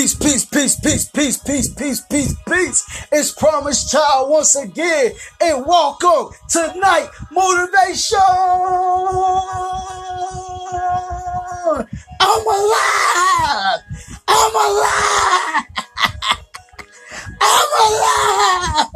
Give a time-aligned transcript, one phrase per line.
[0.00, 3.06] Peace, peace, peace, peace, peace, peace, peace, peace, peace.
[3.12, 5.12] It's Promised Child once again.
[5.42, 8.18] And welcome to Night, Motivation.
[12.18, 13.80] I'm alive.
[14.26, 15.66] I'm alive.
[17.42, 18.86] I'm alive.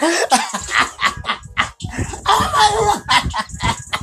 [2.26, 3.04] I'm alive.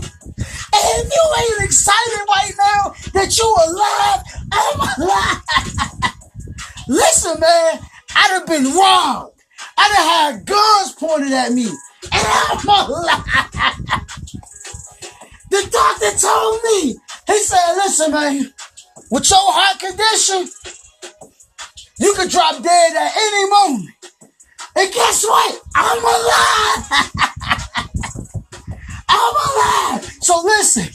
[0.78, 4.22] If you ain't excited right now that you alive.
[6.88, 7.80] Listen, man,
[8.16, 9.32] I'd have been wrong.
[9.78, 11.68] I'd have had guns pointed at me.
[15.56, 18.54] The doctor told me, he said, listen, man,
[19.10, 20.50] with your heart condition,
[21.98, 23.90] you could drop dead at any moment.
[24.76, 25.62] And guess what?
[25.76, 26.92] I'm alive.
[29.08, 29.36] I'm
[29.96, 30.04] alive.
[30.20, 30.90] So listen,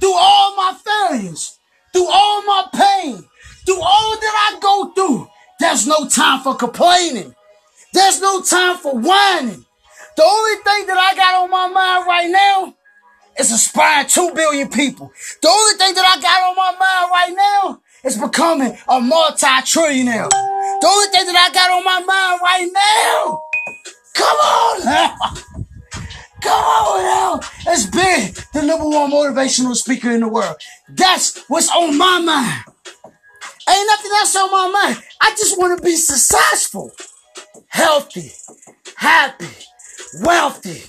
[0.00, 1.57] through all my failures,
[1.98, 3.24] through all my pain,
[3.66, 7.34] through all that I go through, there's no time for complaining.
[7.92, 9.64] There's no time for whining.
[10.16, 12.74] The only thing that I got on my mind right now
[13.36, 15.10] is inspiring 2 billion people.
[15.42, 20.30] The only thing that I got on my mind right now is becoming a multi-trillionaire.
[20.30, 23.42] The only thing that I got on my mind right now,
[24.14, 25.16] come on now.
[26.40, 27.17] Come on now.
[27.80, 30.56] It's been the number one motivational speaker in the world.
[30.88, 32.64] That's what's on my mind.
[33.70, 35.04] Ain't nothing else on my mind.
[35.20, 36.90] I just want to be successful,
[37.68, 38.32] healthy,
[38.96, 39.46] happy,
[40.22, 40.82] wealthy.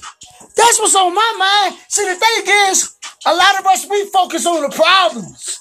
[0.56, 1.80] That's what's on my mind.
[1.90, 5.60] See, the thing is, a lot of us, we focus on the problems.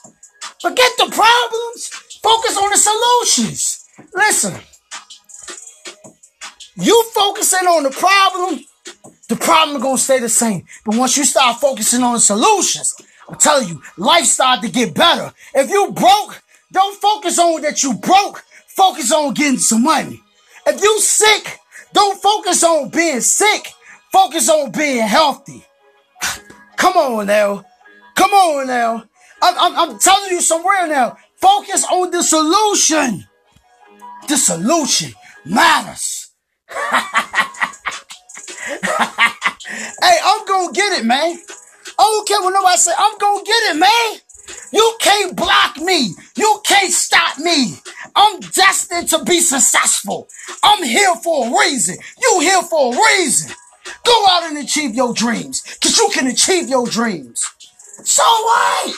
[0.62, 1.88] Forget the problems.
[2.22, 3.84] Focus on the solutions.
[4.14, 4.54] Listen,
[6.76, 8.64] you focusing on the problem,
[9.28, 10.64] the problem gonna stay the same.
[10.84, 12.94] But once you start focusing on solutions,
[13.28, 15.32] I'm telling you, life start to get better.
[15.54, 18.44] If you broke, don't focus on that you broke.
[18.68, 20.22] Focus on getting some money.
[20.66, 21.58] If you sick,
[21.92, 23.68] don't focus on being sick.
[24.12, 25.64] Focus on being healthy.
[26.76, 27.64] Come on now.
[28.14, 29.04] Come on now.
[29.42, 31.16] I'm, I'm, I'm telling you somewhere now.
[31.36, 33.24] Focus on the solution.
[34.28, 35.12] The solution
[35.44, 36.30] matters.
[40.02, 41.38] hey, I'm gonna get it, man.
[41.98, 42.92] I don't care what nobody say.
[42.96, 44.20] I'm gonna get it, man.
[44.72, 46.14] You can't block me.
[46.36, 47.76] You can't stop me.
[48.14, 50.28] I'm destined to be successful.
[50.62, 51.96] I'm here for a reason.
[52.20, 53.54] You here for a reason.
[54.04, 55.62] Go out and achieve your dreams.
[55.82, 57.42] Cause you can achieve your dreams.
[58.04, 58.94] So what?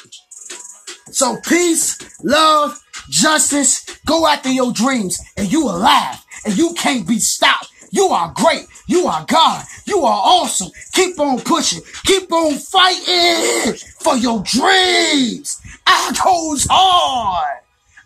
[1.11, 7.19] So peace, love, justice, go after your dreams and you alive and you can't be
[7.19, 7.71] stopped.
[7.91, 8.67] You are great.
[8.87, 9.65] You are God.
[9.91, 10.71] You are awesome.
[10.93, 11.83] Keep on pushing.
[12.07, 15.61] Keep on fighting for your dreams.
[15.85, 17.59] I goes hard.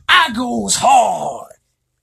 [0.09, 1.53] I goes hard.